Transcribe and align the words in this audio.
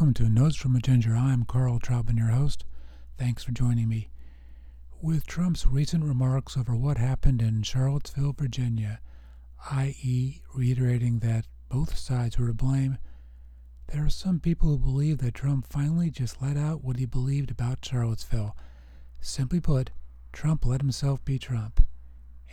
Notes 0.00 0.56
from 0.56 0.74
a 0.74 0.80
Ginger. 0.80 1.14
I'm 1.14 1.44
Carl 1.44 1.78
Troutman, 1.78 2.16
your 2.16 2.28
host. 2.28 2.64
Thanks 3.18 3.44
for 3.44 3.52
joining 3.52 3.86
me. 3.86 4.08
With 5.02 5.26
Trump's 5.26 5.66
recent 5.66 6.04
remarks 6.04 6.56
over 6.56 6.74
what 6.74 6.96
happened 6.96 7.42
in 7.42 7.62
Charlottesville, 7.64 8.32
Virginia, 8.32 9.00
i.e., 9.72 10.40
reiterating 10.54 11.18
that 11.18 11.44
both 11.68 11.98
sides 11.98 12.38
were 12.38 12.46
to 12.46 12.54
blame, 12.54 12.96
there 13.88 14.02
are 14.02 14.08
some 14.08 14.40
people 14.40 14.70
who 14.70 14.78
believe 14.78 15.18
that 15.18 15.34
Trump 15.34 15.66
finally 15.68 16.08
just 16.08 16.40
let 16.40 16.56
out 16.56 16.82
what 16.82 16.96
he 16.96 17.04
believed 17.04 17.50
about 17.50 17.84
Charlottesville. 17.84 18.56
Simply 19.20 19.60
put, 19.60 19.90
Trump 20.32 20.64
let 20.64 20.80
himself 20.80 21.22
be 21.26 21.38
Trump. 21.38 21.82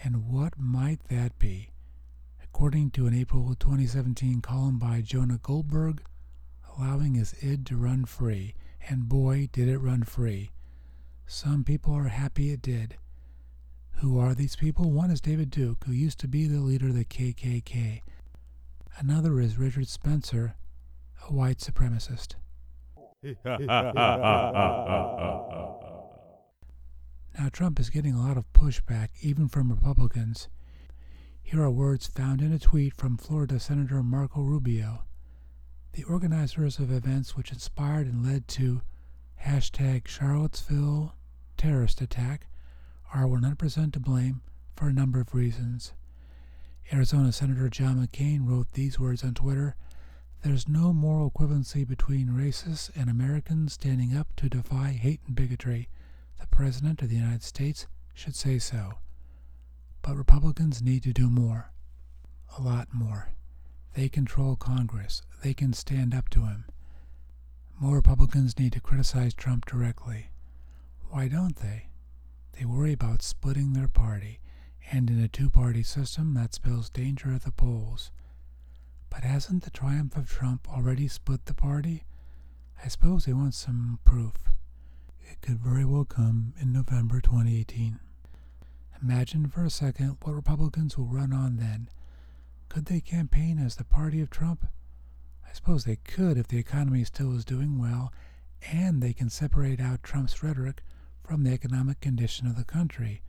And 0.03 0.27
what 0.27 0.59
might 0.59 1.05
that 1.05 1.39
be? 1.39 1.71
According 2.43 2.91
to 2.91 3.07
an 3.07 3.13
April 3.13 3.55
2017 3.57 4.41
column 4.41 4.77
by 4.77 4.99
Jonah 4.99 5.39
Goldberg, 5.41 6.03
allowing 6.77 7.15
his 7.15 7.33
id 7.41 7.65
to 7.65 7.75
run 7.75 8.05
free, 8.05 8.53
and 8.89 9.09
boy, 9.09 9.49
did 9.51 9.67
it 9.67 9.79
run 9.79 10.03
free. 10.03 10.51
Some 11.25 11.63
people 11.63 11.93
are 11.93 12.07
happy 12.07 12.51
it 12.51 12.61
did. 12.61 12.97
Who 13.99 14.19
are 14.19 14.35
these 14.35 14.55
people? 14.55 14.91
One 14.91 15.09
is 15.09 15.19
David 15.19 15.49
Duke, 15.49 15.83
who 15.85 15.91
used 15.91 16.19
to 16.19 16.27
be 16.27 16.47
the 16.47 16.59
leader 16.59 16.89
of 16.89 16.95
the 16.95 17.03
KKK. 17.03 18.01
Another 18.97 19.39
is 19.39 19.57
Richard 19.57 19.87
Spencer, 19.87 20.55
a 21.27 21.33
white 21.33 21.57
supremacist. 21.57 22.35
now, 23.43 23.57
Trump 27.51 27.79
is 27.79 27.89
getting 27.89 28.13
a 28.13 28.21
lot 28.21 28.37
of 28.37 28.51
pushback, 28.53 29.09
even 29.21 29.47
from 29.47 29.71
Republicans. 29.71 30.47
Here 31.41 31.61
are 31.61 31.71
words 31.71 32.05
found 32.05 32.41
in 32.41 32.53
a 32.53 32.59
tweet 32.59 32.93
from 32.93 33.17
Florida 33.17 33.59
Senator 33.59 34.03
Marco 34.03 34.41
Rubio. 34.41 35.06
The 35.93 36.03
organizers 36.03 36.79
of 36.79 36.91
events 36.91 37.35
which 37.35 37.51
inspired 37.51 38.07
and 38.07 38.25
led 38.25 38.47
to 38.49 38.81
hashtag 39.43 40.07
Charlottesville 40.07 41.15
terrorist 41.57 42.01
attack 42.01 42.47
are 43.13 43.25
100% 43.25 43.93
to 43.93 43.99
blame 43.99 44.41
for 44.75 44.87
a 44.87 44.93
number 44.93 45.19
of 45.19 45.33
reasons. 45.33 45.93
Arizona 46.93 47.31
Senator 47.31 47.69
John 47.69 48.05
McCain 48.05 48.47
wrote 48.47 48.71
these 48.73 48.99
words 48.99 49.23
on 49.23 49.33
Twitter 49.33 49.75
There's 50.43 50.67
no 50.67 50.93
moral 50.93 51.31
equivalency 51.31 51.85
between 51.87 52.29
racists 52.29 52.89
and 52.95 53.09
Americans 53.09 53.73
standing 53.73 54.15
up 54.15 54.27
to 54.37 54.49
defy 54.49 54.91
hate 54.91 55.21
and 55.25 55.35
bigotry. 55.35 55.89
The 56.39 56.47
President 56.47 57.01
of 57.01 57.09
the 57.09 57.15
United 57.15 57.43
States 57.43 57.87
should 58.13 58.35
say 58.35 58.59
so. 58.59 58.99
But 60.01 60.15
Republicans 60.15 60.81
need 60.81 61.03
to 61.03 61.13
do 61.13 61.29
more. 61.29 61.71
A 62.57 62.61
lot 62.61 62.93
more. 62.93 63.29
They 63.93 64.09
control 64.09 64.55
Congress. 64.55 65.21
They 65.43 65.53
can 65.53 65.73
stand 65.73 66.13
up 66.13 66.29
to 66.29 66.41
him. 66.41 66.65
More 67.79 67.95
Republicans 67.95 68.57
need 68.57 68.73
to 68.73 68.79
criticize 68.79 69.33
Trump 69.33 69.65
directly. 69.65 70.29
Why 71.09 71.27
don't 71.27 71.57
they? 71.57 71.87
They 72.53 72.65
worry 72.65 72.93
about 72.93 73.21
splitting 73.21 73.73
their 73.73 73.87
party, 73.87 74.39
and 74.91 75.09
in 75.09 75.19
a 75.19 75.27
two 75.27 75.49
party 75.49 75.83
system, 75.83 76.33
that 76.33 76.53
spells 76.53 76.89
danger 76.89 77.31
at 77.33 77.43
the 77.43 77.51
polls. 77.51 78.11
But 79.09 79.23
hasn't 79.23 79.63
the 79.63 79.69
triumph 79.69 80.15
of 80.17 80.29
Trump 80.29 80.67
already 80.71 81.07
split 81.07 81.45
the 81.45 81.53
party? 81.53 82.05
I 82.83 82.87
suppose 82.87 83.25
they 83.25 83.33
want 83.33 83.53
some 83.53 83.99
proof. 84.03 84.35
It 85.21 85.41
could 85.41 85.59
very 85.59 85.85
well 85.85 86.05
come 86.05 86.53
in 86.59 86.71
November 86.71 87.21
2018. 87.21 87.99
Imagine 89.01 89.47
for 89.47 89.63
a 89.63 89.69
second 89.69 90.17
what 90.21 90.35
Republicans 90.35 90.97
will 90.97 91.05
run 91.05 91.33
on 91.33 91.57
then 91.57 91.89
could 92.69 92.85
they 92.85 92.99
campaign 92.99 93.59
as 93.59 93.75
the 93.75 93.83
party 93.83 94.21
of 94.21 94.29
Trump? 94.29 94.65
I 95.47 95.53
suppose 95.53 95.83
they 95.83 95.95
could 95.97 96.37
if 96.37 96.47
the 96.47 96.57
economy 96.59 97.03
still 97.03 97.35
is 97.35 97.45
doing 97.45 97.79
well 97.79 98.11
and 98.71 99.01
they 99.01 99.13
can 99.13 99.29
separate 99.29 99.79
out 99.79 100.03
Trump's 100.03 100.43
rhetoric 100.43 100.81
from 101.23 101.43
the 101.43 101.51
economic 101.51 101.99
condition 101.99 102.47
of 102.47 102.55
the 102.55 102.63
country. 102.65 103.21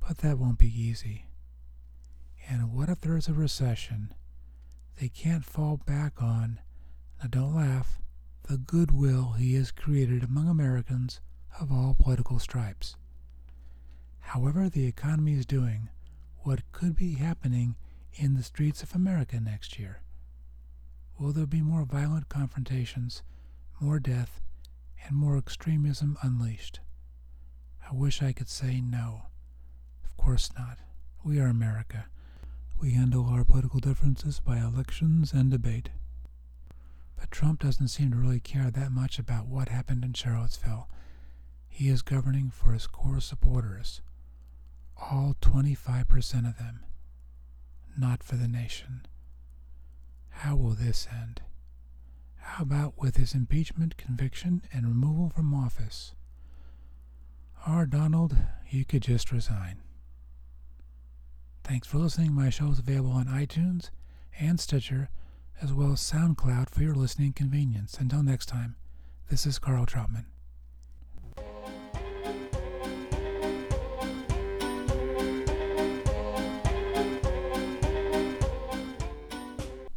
But 0.00 0.18
that 0.18 0.38
won't 0.38 0.58
be 0.58 0.68
easy. 0.68 1.26
And 2.48 2.72
what 2.72 2.88
if 2.88 3.00
there 3.00 3.16
is 3.16 3.28
a 3.28 3.32
recession? 3.32 4.14
They 5.00 5.08
can't 5.08 5.44
fall 5.44 5.78
back 5.84 6.22
on, 6.22 6.60
now 7.20 7.28
don't 7.28 7.54
laugh, 7.56 8.00
the 8.44 8.56
goodwill 8.56 9.32
he 9.32 9.54
has 9.54 9.70
created 9.70 10.22
among 10.22 10.48
Americans 10.48 11.20
of 11.60 11.72
all 11.72 11.96
political 11.98 12.38
stripes. 12.38 12.96
However, 14.20 14.68
the 14.68 14.86
economy 14.86 15.34
is 15.34 15.46
doing, 15.46 15.88
what 16.38 16.70
could 16.72 16.94
be 16.94 17.14
happening 17.14 17.76
in 18.18 18.34
the 18.34 18.42
streets 18.42 18.82
of 18.82 18.94
America 18.94 19.38
next 19.38 19.78
year? 19.78 20.00
Will 21.18 21.32
there 21.32 21.46
be 21.46 21.60
more 21.60 21.84
violent 21.84 22.28
confrontations, 22.28 23.22
more 23.78 23.98
death, 23.98 24.40
and 25.06 25.16
more 25.16 25.36
extremism 25.36 26.16
unleashed? 26.22 26.80
I 27.88 27.94
wish 27.94 28.22
I 28.22 28.32
could 28.32 28.48
say 28.48 28.80
no. 28.80 29.26
Of 30.04 30.16
course 30.16 30.50
not. 30.58 30.78
We 31.22 31.38
are 31.38 31.46
America. 31.46 32.06
We 32.78 32.92
handle 32.92 33.26
our 33.26 33.44
political 33.44 33.80
differences 33.80 34.40
by 34.40 34.58
elections 34.58 35.32
and 35.32 35.50
debate. 35.50 35.90
But 37.16 37.30
Trump 37.30 37.60
doesn't 37.60 37.88
seem 37.88 38.10
to 38.12 38.16
really 38.16 38.40
care 38.40 38.70
that 38.70 38.92
much 38.92 39.18
about 39.18 39.46
what 39.46 39.68
happened 39.68 40.04
in 40.04 40.12
Charlottesville. 40.14 40.88
He 41.68 41.88
is 41.88 42.02
governing 42.02 42.50
for 42.50 42.72
his 42.72 42.86
core 42.86 43.20
supporters, 43.20 44.00
all 44.96 45.34
25% 45.40 46.48
of 46.48 46.58
them 46.58 46.80
not 47.98 48.22
for 48.22 48.36
the 48.36 48.48
nation. 48.48 49.06
How 50.28 50.56
will 50.56 50.74
this 50.74 51.08
end? 51.10 51.42
How 52.36 52.62
about 52.62 52.94
with 52.96 53.16
his 53.16 53.34
impeachment, 53.34 53.96
conviction, 53.96 54.62
and 54.72 54.86
removal 54.86 55.30
from 55.30 55.54
office? 55.54 56.14
Or, 57.68 57.86
Donald, 57.86 58.36
you 58.68 58.84
could 58.84 59.02
just 59.02 59.32
resign. 59.32 59.82
Thanks 61.64 61.88
for 61.88 61.98
listening. 61.98 62.32
My 62.32 62.50
show 62.50 62.70
is 62.70 62.78
available 62.78 63.10
on 63.10 63.26
iTunes 63.26 63.90
and 64.38 64.60
Stitcher, 64.60 65.08
as 65.60 65.72
well 65.72 65.92
as 65.92 66.00
SoundCloud 66.00 66.70
for 66.70 66.82
your 66.82 66.94
listening 66.94 67.32
convenience. 67.32 67.96
Until 67.98 68.22
next 68.22 68.46
time, 68.46 68.76
this 69.30 69.46
is 69.46 69.58
Carl 69.58 69.86
Troutman. 69.86 70.26